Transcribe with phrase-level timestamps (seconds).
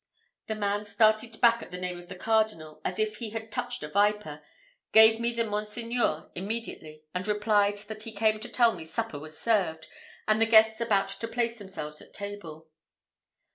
[0.47, 3.83] The man started back at the name of the cardinal as if he had touched
[3.83, 4.41] a viper,
[4.93, 9.37] gave me the monseigneur immediately, and replied, that he came to tell me supper was
[9.37, 9.87] served,
[10.27, 12.67] and the guests about to place themselves at table.